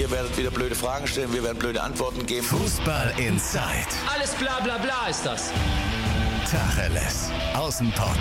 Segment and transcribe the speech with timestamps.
[0.00, 2.46] Ihr werdet wieder blöde Fragen stellen, wir werden blöde Antworten geben.
[2.46, 3.60] Fußball Inside.
[4.10, 5.52] Alles bla bla bla ist das.
[6.50, 7.28] Tacheles.
[7.52, 8.16] Außenpott.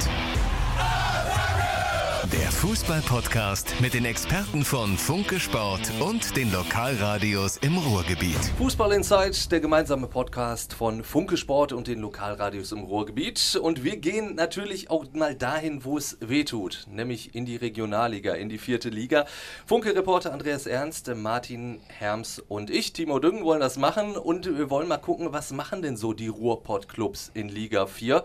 [2.31, 8.37] Der Fußball-Podcast mit den Experten von Funke Sport und den Lokalradios im Ruhrgebiet.
[8.59, 13.59] Fußball Insight, der gemeinsame Podcast von Funke Sport und den Lokalradios im Ruhrgebiet.
[13.59, 18.35] Und wir gehen natürlich auch mal dahin, wo es weh tut, nämlich in die Regionalliga,
[18.35, 19.25] in die vierte Liga.
[19.65, 24.87] Funke-Reporter Andreas Ernst, Martin Herms und ich, Timo Düngen, wollen das machen und wir wollen
[24.87, 28.23] mal gucken, was machen denn so die Ruhrpott-Clubs in Liga 4.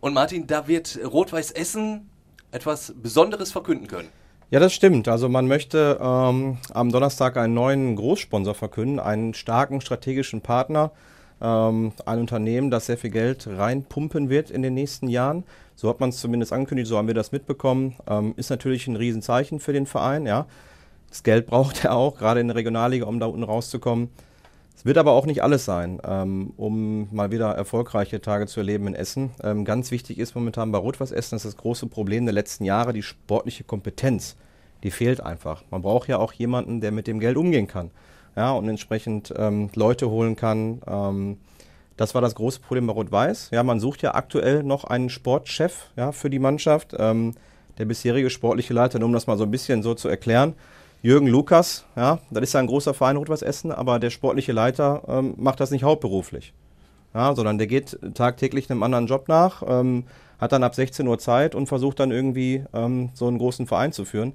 [0.00, 2.08] Und Martin, da wird Rot-Weiß Essen
[2.52, 4.08] etwas Besonderes verkünden können.
[4.50, 5.08] Ja, das stimmt.
[5.08, 10.92] Also man möchte ähm, am Donnerstag einen neuen Großsponsor verkünden, einen starken strategischen Partner,
[11.40, 15.44] ähm, ein Unternehmen, das sehr viel Geld reinpumpen wird in den nächsten Jahren.
[15.74, 17.96] So hat man es zumindest angekündigt, so haben wir das mitbekommen.
[18.06, 20.46] Ähm, ist natürlich ein Riesenzeichen für den Verein, ja.
[21.08, 24.10] Das Geld braucht er auch, gerade in der Regionalliga, um da unten rauszukommen.
[24.76, 28.88] Es wird aber auch nicht alles sein, ähm, um mal wieder erfolgreiche Tage zu erleben
[28.88, 29.30] in Essen.
[29.42, 32.64] Ähm, ganz wichtig ist momentan bei Rot-Weiß Essen, das ist das große Problem der letzten
[32.64, 34.36] Jahre, die sportliche Kompetenz.
[34.82, 35.62] Die fehlt einfach.
[35.70, 37.90] Man braucht ja auch jemanden, der mit dem Geld umgehen kann.
[38.34, 40.80] Ja, und entsprechend ähm, Leute holen kann.
[40.86, 41.36] Ähm,
[41.96, 43.50] das war das große Problem bei Rot-Weiß.
[43.52, 46.96] Ja, man sucht ja aktuell noch einen Sportchef ja, für die Mannschaft.
[46.98, 47.34] Ähm,
[47.78, 50.54] der bisherige sportliche Leiter, nur um das mal so ein bisschen so zu erklären,
[51.02, 55.34] Jürgen Lukas, ja, das ist ein großer Verein Rot-Weiß Essen, aber der sportliche Leiter ähm,
[55.36, 56.54] macht das nicht hauptberuflich.
[57.12, 60.04] Ja, sondern der geht tagtäglich einem anderen Job nach, ähm,
[60.38, 63.92] hat dann ab 16 Uhr Zeit und versucht dann irgendwie ähm, so einen großen Verein
[63.92, 64.32] zu führen.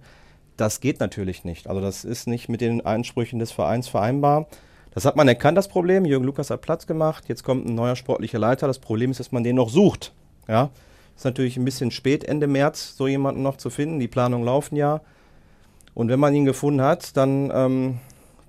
[0.57, 1.67] Das geht natürlich nicht.
[1.67, 4.47] Also das ist nicht mit den Einsprüchen des Vereins vereinbar.
[4.91, 6.03] Das hat man erkannt, das Problem.
[6.03, 7.25] Jürgen Lukas hat Platz gemacht.
[7.29, 8.67] Jetzt kommt ein neuer sportlicher Leiter.
[8.67, 10.13] Das Problem ist, dass man den noch sucht.
[10.49, 10.69] Ja,
[11.15, 13.99] ist natürlich ein bisschen spät, Ende März, so jemanden noch zu finden.
[13.99, 15.01] Die Planungen laufen ja.
[15.97, 17.99] Und wenn man ihn gefunden hat, dann ähm,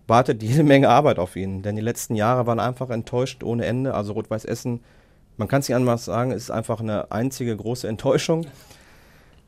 [0.06, 1.62] wartet jede Menge Arbeit auf ihn.
[1.62, 3.94] Denn die letzten Jahre waren einfach enttäuscht ohne Ende.
[3.94, 4.80] Also Rot-Weiß Essen,
[5.38, 8.46] man kann es nicht anders sagen, ist einfach eine einzige große Enttäuschung.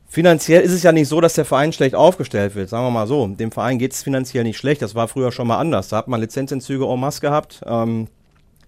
[0.08, 3.06] Finanziell ist es ja nicht so, dass der Verein schlecht aufgestellt wird, sagen wir mal
[3.06, 3.26] so.
[3.26, 5.90] Dem Verein geht es finanziell nicht schlecht, das war früher schon mal anders.
[5.90, 8.08] Da hat man Lizenzentzüge en masse gehabt, ähm,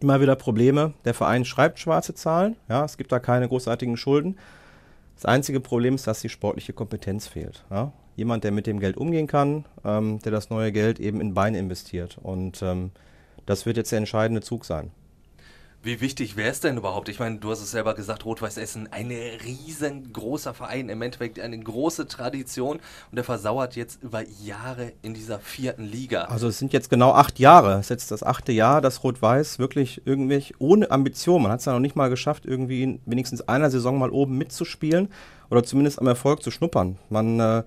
[0.00, 0.92] immer wieder Probleme.
[1.06, 4.36] Der Verein schreibt schwarze Zahlen, ja, es gibt da keine großartigen Schulden.
[5.14, 7.64] Das einzige Problem ist, dass die sportliche Kompetenz fehlt.
[7.70, 7.92] Ja?
[8.16, 11.58] Jemand, der mit dem Geld umgehen kann, ähm, der das neue Geld eben in Beine
[11.58, 12.18] investiert.
[12.22, 12.90] Und ähm,
[13.46, 14.90] das wird jetzt der entscheidende Zug sein.
[15.84, 17.08] Wie wichtig wäre es denn überhaupt?
[17.08, 21.58] Ich meine, du hast es selber gesagt, Rot-Weiß Essen, ein riesengroßer Verein, im Endeffekt eine
[21.58, 26.26] große Tradition und der versauert jetzt über Jahre in dieser vierten Liga.
[26.26, 27.72] Also es sind jetzt genau acht Jahre.
[27.74, 31.66] Es ist jetzt das achte Jahr, dass Rot-Weiß wirklich irgendwie ohne Ambition, man hat es
[31.66, 35.08] ja noch nicht mal geschafft, irgendwie in wenigstens einer Saison mal oben mitzuspielen
[35.50, 36.96] oder zumindest am Erfolg zu schnuppern.
[37.10, 37.64] Man äh,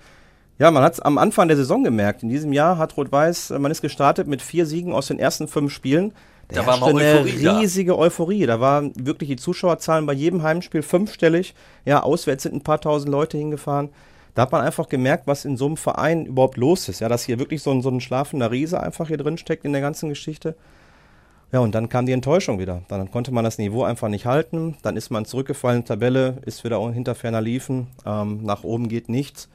[0.57, 2.23] ja, man hat es am Anfang der Saison gemerkt.
[2.23, 5.47] In diesem Jahr hat Rot-Weiß, äh, man ist gestartet mit vier Siegen aus den ersten
[5.47, 6.13] fünf Spielen.
[6.47, 7.97] Da, da war mal Euphorie eine riesige da.
[7.97, 8.45] Euphorie.
[8.45, 11.55] Da waren wirklich die Zuschauerzahlen bei jedem Heimspiel fünfstellig.
[11.85, 13.89] Ja, auswärts sind ein paar tausend Leute hingefahren.
[14.35, 16.99] Da hat man einfach gemerkt, was in so einem Verein überhaupt los ist.
[16.99, 19.71] Ja, dass hier wirklich so ein, so ein schlafender Riese einfach hier drin steckt in
[19.71, 20.55] der ganzen Geschichte.
[21.51, 22.81] Ja, und dann kam die Enttäuschung wieder.
[22.89, 24.75] Dann konnte man das Niveau einfach nicht halten.
[24.83, 27.87] Dann ist man zurückgefallen in die Tabelle, ist wieder hinter ferner Liefen.
[28.05, 29.49] Ähm, nach oben geht nichts.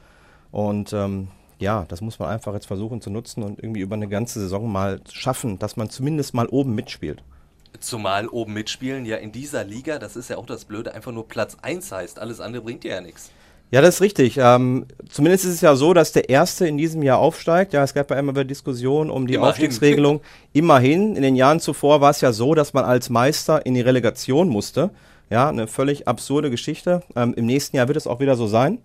[0.51, 1.29] Und ähm,
[1.59, 4.69] ja, das muss man einfach jetzt versuchen zu nutzen und irgendwie über eine ganze Saison
[4.69, 7.23] mal schaffen, dass man zumindest mal oben mitspielt.
[7.79, 11.27] Zumal oben mitspielen ja in dieser Liga, das ist ja auch das Blöde, einfach nur
[11.27, 12.19] Platz 1 heißt.
[12.19, 13.31] Alles andere bringt dir ja nichts.
[13.69, 14.37] Ja, das ist richtig.
[14.37, 17.71] Ähm, zumindest ist es ja so, dass der Erste in diesem Jahr aufsteigt.
[17.71, 19.51] Ja, es gab ja immer wieder Diskussionen um die Immerhin.
[19.51, 20.19] Aufstiegsregelung.
[20.53, 23.81] Immerhin, in den Jahren zuvor war es ja so, dass man als Meister in die
[23.81, 24.89] Relegation musste.
[25.29, 27.03] Ja, eine völlig absurde Geschichte.
[27.15, 28.79] Ähm, Im nächsten Jahr wird es auch wieder so sein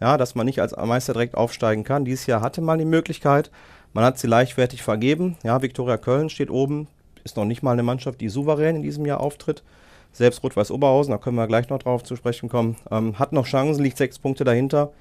[0.00, 2.04] ja, dass man nicht als Meister direkt aufsteigen kann.
[2.04, 3.50] Dieses Jahr hatte man die Möglichkeit,
[3.92, 5.36] man hat sie leichtfertig vergeben.
[5.42, 6.88] Ja, Viktoria Köln steht oben,
[7.24, 9.62] ist noch nicht mal eine Mannschaft, die souverän in diesem Jahr auftritt.
[10.12, 13.46] Selbst Rot-Weiß Oberhausen, da können wir gleich noch drauf zu sprechen kommen, ähm, hat noch
[13.46, 14.92] Chancen, liegt sechs Punkte dahinter.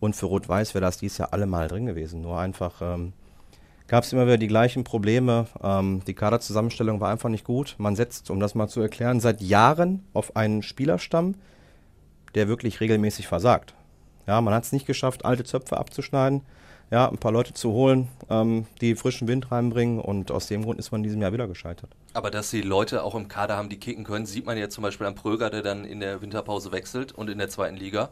[0.00, 2.22] Und für Rot-Weiß wäre das dieses Jahr allemal drin gewesen.
[2.22, 3.12] Nur einfach ähm,
[3.86, 5.46] gab es immer wieder die gleichen Probleme.
[5.62, 7.76] Ähm, die Kaderzusammenstellung war einfach nicht gut.
[7.78, 11.34] Man setzt, um das mal zu erklären, seit Jahren auf einen Spielerstamm,
[12.34, 13.74] der wirklich regelmäßig versagt.
[14.26, 16.42] Ja, man hat es nicht geschafft, alte Zöpfe abzuschneiden,
[16.90, 20.78] ja, ein paar Leute zu holen, ähm, die frischen Wind reinbringen und aus dem Grund
[20.78, 21.90] ist man in diesem Jahr wieder gescheitert.
[22.12, 24.82] Aber dass die Leute auch im Kader haben, die kicken können, sieht man ja zum
[24.82, 28.10] Beispiel am Pröger, der dann in der Winterpause wechselt und in der zweiten Liga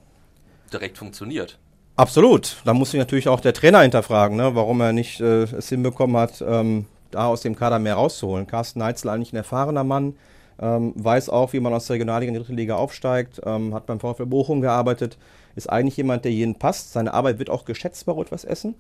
[0.72, 1.58] direkt funktioniert.
[1.96, 2.56] Absolut.
[2.64, 6.16] Da muss sich natürlich auch der Trainer hinterfragen, ne, warum er nicht äh, es hinbekommen
[6.16, 8.46] hat, ähm, da aus dem Kader mehr rauszuholen.
[8.46, 10.14] Carsten Neitzel eigentlich ein erfahrener Mann,
[10.60, 13.84] ähm, weiß auch, wie man aus der Regionalliga in die dritte Liga aufsteigt, ähm, hat
[13.86, 15.18] beim VfL Bochum gearbeitet,
[15.54, 16.92] ist eigentlich jemand, der jeden passt.
[16.92, 18.74] Seine Arbeit wird auch geschätzt bei Rot-Weiß Essen.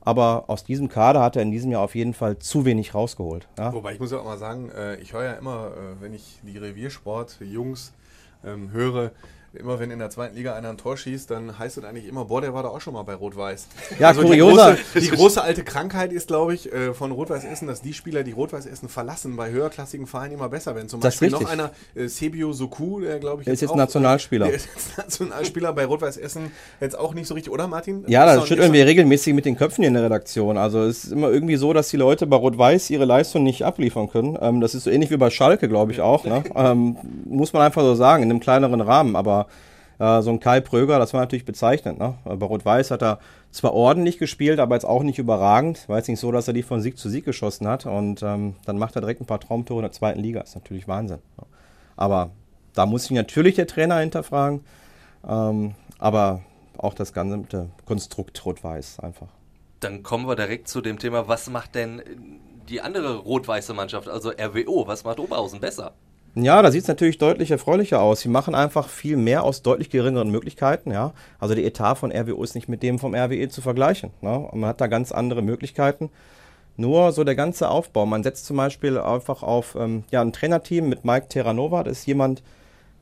[0.00, 3.48] aber aus diesem Kader hat er in diesem Jahr auf jeden Fall zu wenig rausgeholt.
[3.58, 3.72] Ja?
[3.72, 6.40] Wobei ich muss ja auch mal sagen, äh, ich höre ja immer, äh, wenn ich
[6.42, 7.92] die Reviersport-Jungs
[8.44, 9.12] ähm, höre,
[9.54, 12.26] immer wenn in der zweiten Liga einer ein Tor schießt, dann heißt es eigentlich immer,
[12.26, 13.66] boah, der war da auch schon mal bei Rot-Weiß.
[13.98, 14.72] Ja, also kurioser.
[14.76, 17.94] Die große, die große alte Krankheit ist, glaube ich, äh, von Rot-Weiß Essen, dass die
[17.94, 20.88] Spieler, die Rot-Weiß Essen verlassen, bei höherklassigen Vereinen immer besser werden.
[20.88, 23.76] Zum Das Beispiel noch einer, äh, Sebio Soku, der glaube ich Der ist jetzt auch-
[23.76, 24.46] Nationalspieler.
[24.46, 28.04] Der ist jetzt Nationalspieler bei Rot-Weiß Essen jetzt auch nicht so richtig, oder Martin?
[28.06, 30.58] Ja, das schütteln wir regelmäßig mit den Köpfen hier in der Redaktion.
[30.58, 34.10] Also es ist immer irgendwie so, dass die Leute bei Rot-Weiß ihre Leistung nicht abliefern
[34.10, 34.36] können.
[34.40, 36.24] Ähm, das ist so ähnlich wie bei Schalke, glaube ich auch.
[36.24, 36.44] Ne?
[36.54, 39.16] ähm, muss man einfach so sagen, in einem kleineren Rahmen.
[39.16, 39.37] Aber
[39.98, 41.98] äh, so ein Kai Pröger, das war natürlich bezeichnend.
[41.98, 42.14] Ne?
[42.24, 43.18] Äh, Bei Rot-Weiß hat er
[43.50, 45.88] zwar ordentlich gespielt, aber jetzt auch nicht überragend.
[45.88, 47.86] War jetzt nicht so, dass er die von Sieg zu Sieg geschossen hat.
[47.86, 50.40] Und ähm, dann macht er direkt ein paar Traumtore in der zweiten Liga.
[50.40, 51.20] ist natürlich Wahnsinn.
[51.36, 51.44] Ne?
[51.96, 52.30] Aber
[52.74, 54.64] da muss sich natürlich der Trainer hinterfragen.
[55.26, 56.42] Ähm, aber
[56.76, 59.28] auch das ganze Konstrukt Rot-Weiß einfach.
[59.80, 62.02] Dann kommen wir direkt zu dem Thema, was macht denn
[62.68, 65.92] die andere rot-weiße Mannschaft, also RWO, was macht Oberhausen besser?
[66.40, 68.20] Ja, da sieht es natürlich deutlich erfreulicher aus.
[68.20, 70.92] Sie machen einfach viel mehr aus deutlich geringeren Möglichkeiten.
[70.92, 71.12] Ja?
[71.40, 74.10] Also der Etat von RWO ist nicht mit dem vom RWE zu vergleichen.
[74.20, 74.48] Ne?
[74.52, 76.10] Man hat da ganz andere Möglichkeiten.
[76.76, 78.06] Nur so der ganze Aufbau.
[78.06, 81.82] Man setzt zum Beispiel einfach auf ähm, ja, ein Trainerteam mit Mike Terranova.
[81.82, 82.44] Das ist jemand,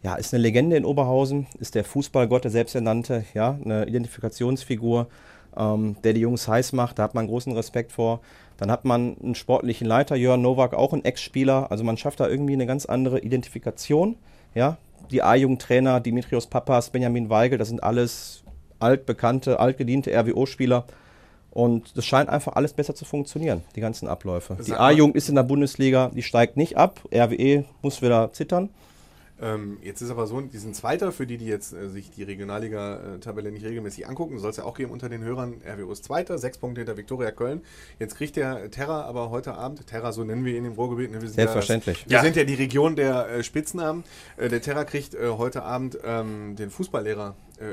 [0.02, 5.08] ja, ist eine Legende in Oberhausen, ist der Fußballgott, der selbsternannte, ja, eine Identifikationsfigur,
[5.56, 6.98] ähm, der die Jungs heiß macht.
[6.98, 8.20] Da hat man großen Respekt vor.
[8.58, 11.70] Dann hat man einen sportlichen Leiter, Jörn Nowak, auch ein Ex-Spieler.
[11.70, 14.16] Also man schafft da irgendwie eine ganz andere Identifikation.
[14.54, 14.78] Ja,
[15.10, 18.42] die A-Jugendtrainer, Dimitrios Papas, Benjamin Weigel, das sind alles
[18.80, 20.84] altbekannte, altgediente RWO-Spieler.
[21.50, 24.56] Und das scheint einfach alles besser zu funktionieren, die ganzen Abläufe.
[24.58, 27.00] Die Sag mal- A-Jugend ist in der Bundesliga, die steigt nicht ab.
[27.14, 28.68] RWE muss wieder zittern.
[29.40, 32.22] Ähm, jetzt ist aber so, die sind Zweiter, für die, die jetzt äh, sich die
[32.22, 35.60] Regionalliga-Tabelle nicht regelmäßig angucken, soll es ja auch geben unter den Hörern.
[35.66, 37.60] RWO ist Zweiter, sechs Punkte hinter Viktoria Köln.
[37.98, 41.10] Jetzt kriegt der Terra aber heute Abend, Terra, so nennen wir ihn im Ruhrgebiet.
[41.10, 41.98] ne, wir sind Selbstverständlich.
[41.98, 42.22] Ja, das, wir Ja.
[42.22, 44.04] sind ja die Region der äh, Spitznamen.
[44.38, 47.72] Äh, der Terra kriegt äh, heute Abend ähm, den Fußballlehrer äh,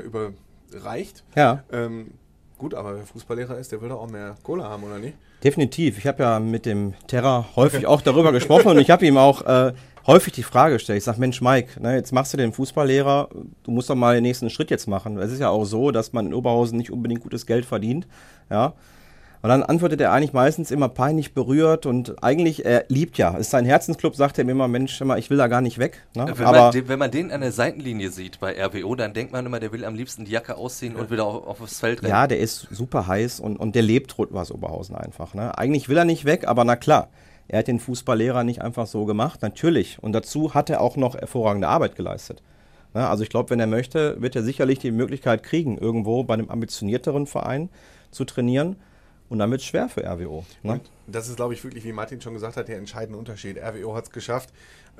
[0.70, 1.24] überreicht.
[1.34, 1.64] Ja.
[1.72, 2.12] Ähm,
[2.58, 5.16] gut, aber wer Fußballlehrer ist, der will doch auch mehr Kohle haben, oder nicht?
[5.42, 5.98] Definitiv.
[5.98, 9.42] Ich habe ja mit dem Terra häufig auch darüber gesprochen und ich habe ihm auch
[9.46, 9.72] äh,
[10.06, 10.98] häufig die Frage gestellt.
[10.98, 13.28] Ich sage, Mensch, Mike, ne, jetzt machst du den Fußballlehrer,
[13.62, 15.18] du musst doch mal den nächsten Schritt jetzt machen.
[15.18, 18.06] Es ist ja auch so, dass man in Oberhausen nicht unbedingt gutes Geld verdient.
[18.50, 18.74] Ja.
[19.44, 23.34] Und dann antwortet er eigentlich meistens immer peinlich berührt und eigentlich, er liebt ja.
[23.34, 25.78] Es ist sein Herzensclub, sagt er mir immer, Mensch, mal, ich will da gar nicht
[25.78, 26.02] weg.
[26.14, 26.32] Ne?
[26.34, 29.32] Wenn, Aber man den, wenn man den an der Seitenlinie sieht bei RWO, dann denkt
[29.32, 32.10] man immer, der will am liebsten die Jacke ausziehen und wieder auf, aufs Feld rennen.
[32.10, 35.34] Ja, der ist super heiß und, und der lebt Rot-Weiß Oberhausen einfach.
[35.34, 35.58] Ne?
[35.58, 37.10] Eigentlich will er nicht weg, aber na klar,
[37.48, 39.98] er hat den Fußballlehrer nicht einfach so gemacht, natürlich.
[40.02, 42.42] Und dazu hat er auch noch hervorragende Arbeit geleistet.
[42.94, 43.06] Ne?
[43.06, 46.48] Also ich glaube, wenn er möchte, wird er sicherlich die Möglichkeit kriegen, irgendwo bei einem
[46.48, 47.68] ambitionierteren Verein
[48.10, 48.76] zu trainieren.
[49.30, 50.44] Und es schwer für RWO.
[50.62, 50.80] Ne?
[51.06, 53.58] Das ist, glaube ich, wirklich, wie Martin schon gesagt hat, der entscheidende Unterschied.
[53.58, 54.50] RWO hat es geschafft.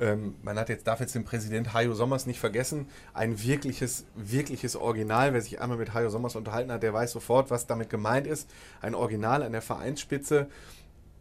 [0.01, 2.89] Ähm, man hat jetzt, darf jetzt den Präsident Hajo Sommers nicht vergessen.
[3.13, 5.35] Ein wirkliches, wirkliches Original.
[5.35, 8.51] Wer sich einmal mit Hajo Sommers unterhalten hat, der weiß sofort, was damit gemeint ist.
[8.81, 10.49] Ein Original an der Vereinsspitze.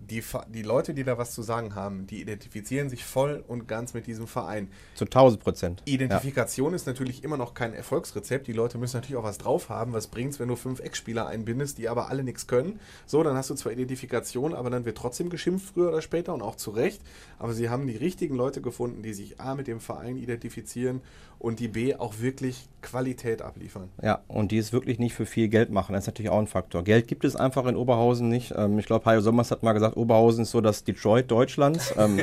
[0.09, 3.93] Die, die Leute, die da was zu sagen haben, die identifizieren sich voll und ganz
[3.93, 4.69] mit diesem Verein.
[4.95, 5.83] Zu 1000 Prozent.
[5.85, 5.93] Ja.
[5.93, 8.47] Identifikation ist natürlich immer noch kein Erfolgsrezept.
[8.47, 9.93] Die Leute müssen natürlich auch was drauf haben.
[9.93, 12.79] Was bringt's, wenn du fünf Ex-Spieler einbindest, die aber alle nichts können?
[13.05, 16.41] So, dann hast du zwar Identifikation, aber dann wird trotzdem geschimpft früher oder später und
[16.41, 17.01] auch zu Recht.
[17.39, 21.01] Aber sie haben die richtigen Leute gefunden, die sich A mit dem Verein identifizieren
[21.39, 23.89] und die B auch wirklich Qualität abliefern.
[24.01, 25.93] Ja, und die es wirklich nicht für viel Geld machen.
[25.93, 26.83] Das ist natürlich auch ein Faktor.
[26.83, 28.53] Geld gibt es einfach in Oberhausen nicht.
[28.55, 31.93] Ähm, ich glaube, Hajo Sommers hat mal gesagt, Oberhausen ist so das Detroit Deutschlands.
[31.97, 32.19] ähm,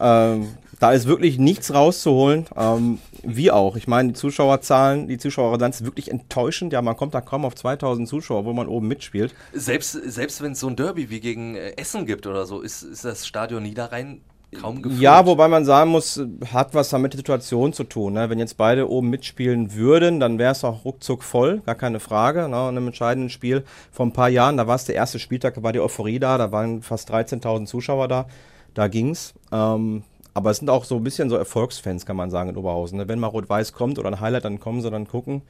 [0.00, 0.48] ähm,
[0.80, 2.46] da ist wirklich nichts rauszuholen.
[2.56, 3.76] Ähm, wie auch.
[3.76, 6.72] Ich meine, die Zuschauerzahlen, die Zuschauerresonanz ist wirklich enttäuschend.
[6.72, 9.34] Ja, man kommt da kaum auf 2000 Zuschauer, wo man oben mitspielt.
[9.52, 12.82] Selbst, selbst wenn es so ein Derby wie gegen äh, Essen gibt oder so, ist,
[12.82, 14.20] ist das Stadion Niederrhein
[14.54, 15.00] kaum gefüllt.
[15.00, 16.20] Ja, wobei man sagen muss,
[16.52, 18.14] hat was damit der Situation zu tun.
[18.14, 18.30] Ne?
[18.30, 22.42] Wenn jetzt beide oben mitspielen würden, dann wäre es auch ruckzuck voll, gar keine Frage.
[22.42, 22.46] Ne?
[22.46, 25.62] In einem entscheidenden Spiel vor ein paar Jahren, da war es der erste Spieltag, da
[25.62, 28.26] war die Euphorie da, da waren fast 13.000 Zuschauer da,
[28.74, 29.34] da ging's.
[29.52, 30.02] Ähm,
[30.34, 32.98] aber es sind auch so ein bisschen so Erfolgsfans, kann man sagen, in Oberhausen.
[32.98, 33.08] Ne?
[33.08, 35.42] Wenn mal Rot-Weiß kommt oder ein Highlight, dann kommen sie dann gucken.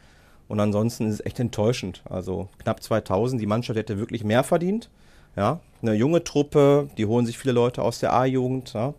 [0.47, 2.03] Und ansonsten ist es echt enttäuschend.
[2.09, 4.91] Also knapp 2000, die Mannschaft hätte wirklich mehr verdient.
[5.37, 8.73] Ja, eine junge Truppe, die holen sich viele Leute aus der A-Jugend.
[8.73, 8.95] Ja.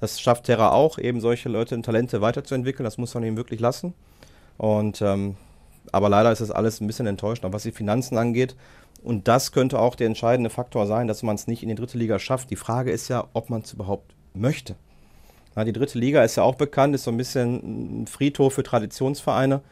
[0.00, 2.84] Das schafft Terra auch, eben solche Leute und Talente weiterzuentwickeln.
[2.84, 3.94] Das muss man ihm wirklich lassen.
[4.56, 5.36] Und ähm,
[5.92, 8.56] aber leider ist das alles ein bisschen enttäuschend, auch was die Finanzen angeht.
[9.02, 11.98] Und das könnte auch der entscheidende Faktor sein, dass man es nicht in die dritte
[11.98, 12.50] Liga schafft.
[12.50, 14.76] Die Frage ist ja, ob man es überhaupt möchte.
[15.56, 18.62] Ja, die dritte Liga ist ja auch bekannt, ist so ein bisschen ein Friedhof für
[18.62, 19.62] Traditionsvereine.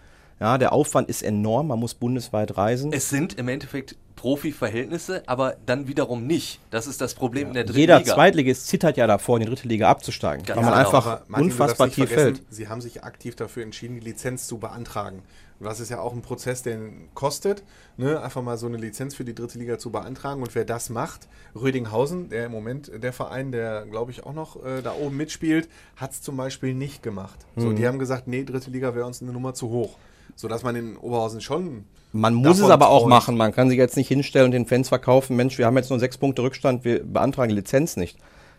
[0.41, 2.93] Ja, der Aufwand ist enorm, man muss bundesweit reisen.
[2.93, 6.61] Es sind im Endeffekt Profi-Verhältnisse, aber dann wiederum nicht.
[6.71, 8.15] Das ist das Problem in der dritten Jeder Liga.
[8.15, 10.45] Zweitligist zittert ja davor, in die dritte Liga abzusteigen.
[10.45, 10.87] Ganz weil man genau.
[10.87, 12.47] einfach Martin, unfassbar nicht tief vergessen, fällt.
[12.53, 15.23] Sie haben sich aktiv dafür entschieden, die Lizenz zu beantragen.
[15.59, 16.79] Das ist ja auch ein Prozess, der
[17.15, 17.63] kostet,
[17.97, 18.21] ne?
[18.21, 20.43] einfach mal so eine Lizenz für die dritte Liga zu beantragen.
[20.43, 24.63] Und wer das macht, Rödinghausen, der im Moment der Verein, der glaube ich auch noch
[24.65, 27.39] äh, da oben mitspielt, hat es zum Beispiel nicht gemacht.
[27.57, 27.77] So, Mhm.
[27.77, 29.97] die haben gesagt, nee, dritte Liga wäre uns eine Nummer zu hoch.
[30.35, 31.85] Sodass man in Oberhausen schon.
[32.13, 33.11] Man muss es aber auch träumt.
[33.11, 33.37] machen.
[33.37, 35.99] Man kann sich jetzt nicht hinstellen und den Fans verkaufen, Mensch, wir haben jetzt nur
[35.99, 38.19] sechs Punkte Rückstand, wir beantragen die Lizenz nicht.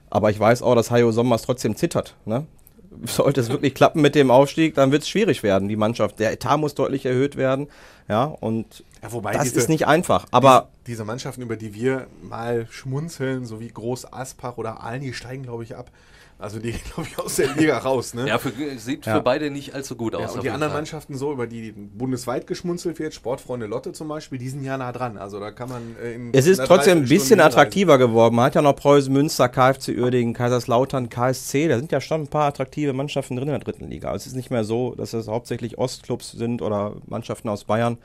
[0.10, 2.16] Aber ich weiß auch, dass Hajo Sommers trotzdem zittert.
[2.26, 2.46] Ne?
[3.06, 6.20] Sollte es wirklich klappen mit dem Aufstieg, dann wird es schwierig werden, die Mannschaft.
[6.20, 7.68] Der Etat muss deutlich erhöht werden.
[8.08, 10.26] Ja, und Ja, wobei das diese- ist nicht einfach.
[10.32, 15.02] Aber diese, diese Mannschaften, über die wir mal schmunzeln, so wie Groß Aspach oder Aalen,
[15.02, 15.92] die steigen, glaube ich, ab.
[16.40, 18.14] Also die, glaube ich, aus der Liga raus.
[18.14, 18.28] Ne?
[18.28, 19.16] Ja, für, sieht Ja.
[19.16, 20.22] für beide nicht allzu gut aus.
[20.22, 20.82] Ja, und die anderen Fall.
[20.82, 24.92] Mannschaften so, über die bundesweit geschmunzelt wird, Sportfreunde Lotte zum Beispiel, die sind ja nah
[24.92, 25.18] dran.
[25.18, 28.36] Also da kann man äh, in es ist trotzdem ein bisschen attraktiver geworden.
[28.36, 31.68] Man hat ja noch Preußen Münster, KFC Uerdingen, Kaiserslautern, KSC.
[31.70, 34.10] Da sind ja schon ein paar attraktive Mannschaften drin in der dritten Liga.
[34.10, 37.98] Also es ist nicht mehr so, dass es hauptsächlich Ostclubs sind oder Mannschaften aus Bayern,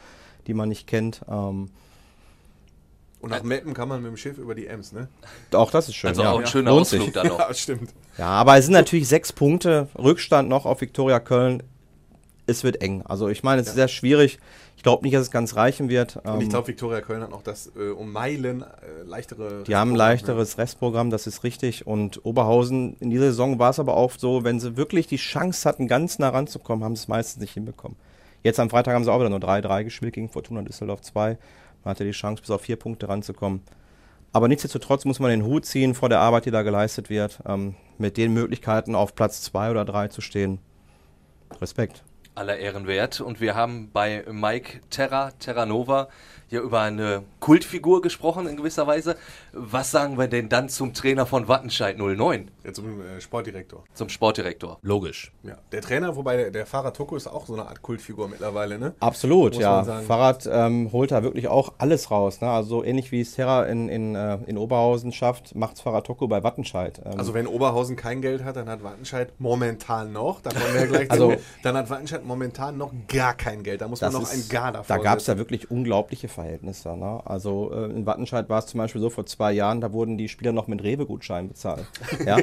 [0.47, 1.21] die man nicht kennt.
[1.31, 1.69] Ähm,
[3.23, 5.09] Und nach Meppen kann man mit dem Schiff über die Ems, ne?
[5.55, 6.09] auch das ist schön.
[6.09, 6.33] Also ja.
[6.33, 7.38] auch ein schöner Lohnt Ausflug dann noch.
[7.49, 7.95] Ja, stimmt.
[8.19, 11.62] Ja, aber es sind natürlich sechs Punkte Rückstand noch auf Viktoria Köln.
[12.49, 13.02] Es wird eng.
[13.07, 14.41] Also ich meine, es ist sehr schwierig.
[14.76, 16.17] Ich glaube nicht, dass es ganz reichen wird.
[16.17, 18.67] Und ich Ähm, glaube, Viktoria Köln hat noch das äh, um Meilen äh,
[19.07, 19.62] leichtere.
[19.62, 21.87] Die haben ein leichteres Restprogramm, das ist richtig.
[21.87, 25.69] Und Oberhausen, in dieser Saison war es aber auch so, wenn sie wirklich die Chance
[25.69, 27.97] hatten, ganz nah ranzukommen, haben sie es meistens nicht hinbekommen.
[28.43, 31.38] Jetzt am Freitag haben sie auch wieder nur 3-3 gespielt gegen Fortuna Düsseldorf 2.
[31.85, 33.62] Man hatte die Chance, bis auf vier Punkte ranzukommen.
[34.33, 37.41] Aber nichtsdestotrotz muss man den Hut ziehen vor der Arbeit, die da geleistet wird.
[37.47, 40.59] Ähm, mit den Möglichkeiten auf Platz 2 oder 3 zu stehen.
[41.61, 42.03] Respekt.
[42.35, 43.21] aller Ehren wert.
[43.21, 46.09] Und wir haben bei Mike Terra, Terranova,
[46.52, 49.16] hier über eine Kultfigur gesprochen in gewisser Weise.
[49.54, 53.85] Was sagen wir denn dann zum Trainer von Wattenscheid 09, Ja, zum äh, Sportdirektor.
[53.94, 54.78] zum Sportdirektor?
[54.82, 55.32] Logisch.
[55.44, 55.56] Ja.
[55.73, 58.94] Der Trainer, wobei der, der Fahrer Toko ist auch so eine Art Kultfigur mittlerweile, ne?
[59.00, 59.82] Absolut, Muss ja.
[60.02, 62.42] Fahrrad ähm, holt da wirklich auch alles raus.
[62.42, 62.50] Ne?
[62.50, 66.06] Also so ähnlich wie es Terra in, in, äh, in Oberhausen schafft, macht es Fahrrad
[66.06, 67.00] Toko bei Wattenscheid.
[67.02, 70.87] Ähm, Also wenn Oberhausen kein Geld hat, dann hat Wattenscheid momentan noch, da kommen wir
[70.87, 73.80] gleich Also- zu, dann hat Wattenscheid momentan noch gar kein Geld.
[73.80, 76.97] Da muss man noch ein Gar davor Da gab es ja wirklich unglaubliche Verhältnisse.
[76.97, 77.21] Ne?
[77.25, 80.29] Also äh, in Wattenscheid war es zum Beispiel so vor zwei Jahren, da wurden die
[80.29, 81.87] Spieler noch mit Rewe-Gutscheinen bezahlt.
[82.27, 82.39] ja?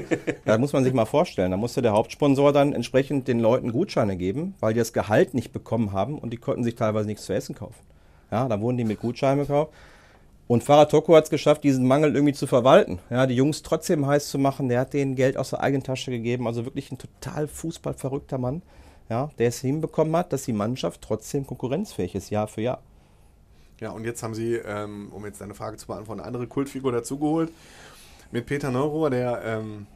[0.46, 1.52] Da muss man sich mal vorstellen.
[1.52, 5.52] Da musste der Hauptsponsor dann entsprechend den Leuten Gutscheine geben, weil die das Gehalt nicht
[5.52, 7.82] bekommen haben und die konnten sich teilweise nichts zu essen kaufen.
[8.32, 9.74] Ja, da wurden die mit Gutscheinen gekauft.
[10.48, 13.00] Und Farah Toko hat es geschafft, diesen Mangel irgendwie zu verwalten.
[13.12, 14.68] Ja, die Jungs trotzdem heiß zu machen.
[14.68, 16.48] Der hat denen Geld aus der eigenen Tasche gegeben.
[16.48, 18.64] Also wirklich ein total fußballverrückter Mann,
[19.10, 22.80] ja, der es hinbekommen hat, dass die Mannschaft trotzdem konkurrenzfähig ist, Jahr für Jahr.
[23.80, 26.92] Ja, und jetzt haben sie, ähm, um jetzt deine Frage zu beantworten, eine andere Kultfigur
[26.92, 27.52] dazugeholt.
[28.32, 29.88] Mit Peter Neurohr, der ähm,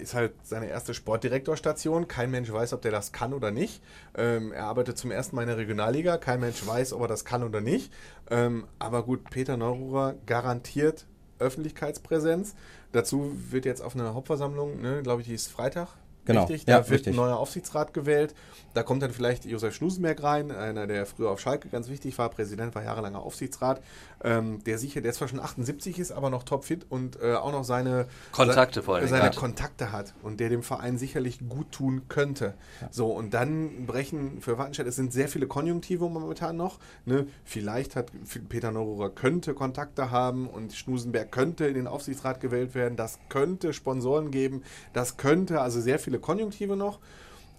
[0.00, 2.08] ist halt seine erste Sportdirektorstation.
[2.08, 3.82] Kein Mensch weiß, ob der das kann oder nicht.
[4.16, 6.18] Ähm, er arbeitet zum ersten Mal in der Regionalliga.
[6.18, 7.92] Kein Mensch weiß, ob er das kann oder nicht.
[8.30, 11.06] Ähm, aber gut, Peter Neurohr garantiert
[11.38, 12.54] Öffentlichkeitspräsenz.
[12.92, 15.88] Dazu wird jetzt auf einer Hauptversammlung, ne, glaube ich, die ist Freitag.
[16.28, 17.14] Genau, Richtig, da ja, wird richtig.
[17.14, 18.34] ein neuer Aufsichtsrat gewählt.
[18.74, 22.28] Da kommt dann vielleicht Josef Schnusenberg rein, einer, der früher auf Schalke ganz wichtig war,
[22.28, 23.80] Präsident, war jahrelanger Aufsichtsrat,
[24.22, 27.64] ähm, der sicher, der zwar schon 78 ist, aber noch topfit und äh, auch noch
[27.64, 29.36] seine Kontakte vor Dingen seine hat.
[29.36, 32.54] Kontakte hat und der dem Verein sicherlich gut tun könnte.
[32.90, 36.78] So, und dann brechen für Wattenscheid, es sind sehr viele Konjunktive momentan noch.
[37.06, 37.26] Ne?
[37.44, 38.12] Vielleicht hat
[38.50, 42.96] Peter Neururer könnte Kontakte haben und Schnusenberg könnte in den Aufsichtsrat gewählt werden.
[42.96, 44.62] Das könnte Sponsoren geben.
[44.92, 46.98] Das könnte, also sehr viele Konjunktive noch.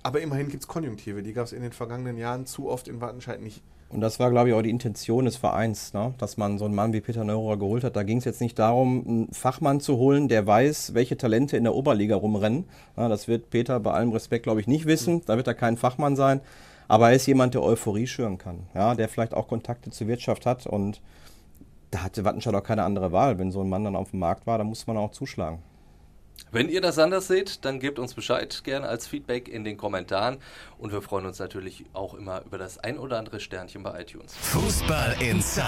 [0.03, 1.23] Aber immerhin gibt es Konjunktive.
[1.23, 3.61] Die gab es in den vergangenen Jahren zu oft in Wattenscheid nicht.
[3.89, 6.13] Und das war, glaube ich, auch die Intention des Vereins, ne?
[6.19, 7.95] dass man so einen Mann wie Peter Neurohr geholt hat.
[7.95, 11.63] Da ging es jetzt nicht darum, einen Fachmann zu holen, der weiß, welche Talente in
[11.63, 12.65] der Oberliga rumrennen.
[12.95, 15.23] Ja, das wird Peter bei allem Respekt, glaube ich, nicht wissen.
[15.25, 16.41] Da wird er kein Fachmann sein.
[16.87, 18.67] Aber er ist jemand, der Euphorie schüren kann.
[18.75, 20.67] Ja, der vielleicht auch Kontakte zur Wirtschaft hat.
[20.67, 21.01] Und
[21.89, 23.39] da hatte Wattenscheid auch keine andere Wahl.
[23.39, 25.63] Wenn so ein Mann dann auf dem Markt war, dann muss man auch zuschlagen.
[26.51, 30.37] Wenn ihr das anders seht, dann gebt uns Bescheid gerne als Feedback in den Kommentaren.
[30.77, 34.35] Und wir freuen uns natürlich auch immer über das ein oder andere Sternchen bei iTunes.
[34.35, 35.65] Fußball Inside,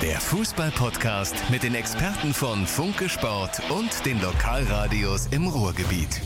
[0.00, 6.20] der Fußball-Podcast mit den Experten von Funke Sport und den Lokalradios im Ruhrgebiet.